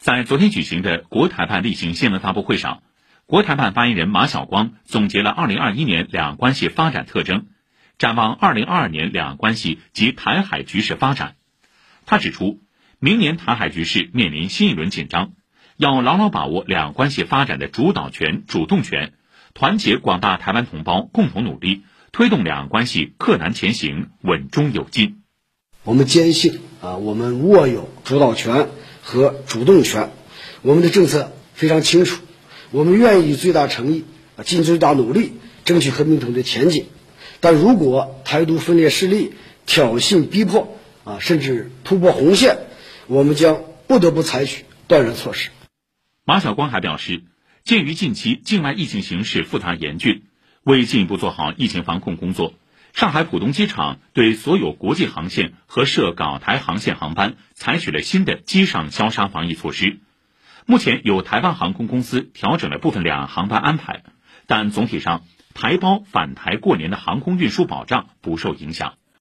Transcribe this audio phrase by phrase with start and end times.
[0.00, 2.82] 在昨天举行的国台办例行新闻发布会上，
[3.26, 7.48] 国台办发言人马晓光总结了2021年两岸关系发展特征，
[7.98, 11.36] 展望2022年两岸关系及台海局势发展。
[12.06, 12.62] 他指出，
[12.98, 15.32] 明年台海局势面临新一轮紧张，
[15.76, 19.12] 要牢牢把握两岸关系发展的主导权、主动权，
[19.52, 25.20] 团结广大台湾同胞，共同努力，推动两岸关系克难前行，稳中有进。
[25.84, 28.68] 我们坚信啊，我们握有主导权
[29.10, 30.12] 和主动权，
[30.62, 32.22] 我们的政策非常清楚，
[32.70, 34.04] 我们愿意最大诚意
[34.36, 35.32] 啊，尽最大努力
[35.64, 36.86] 争取和平统一前景。
[37.40, 39.32] 但如果台独分裂势力
[39.66, 42.58] 挑衅逼迫啊，甚至突破红线，
[43.08, 45.50] 我们将不得不采取断然措施。
[46.24, 47.24] 马晓光还表示，
[47.64, 50.22] 鉴于近期境外疫情形势复杂严峻，
[50.62, 52.54] 为进一步做好疫情防控工作。
[52.92, 60.00] 上海浦东机场对所有国际航线和涉港台航线航班采取了新的机上消杀防疫措施。
[60.66, 64.02] 目前有台湾航空公司调整了部分两岸航班安排，
[64.46, 65.22] 但总体上
[65.54, 68.94] 台胞返台过年的航空运输保障不受影响。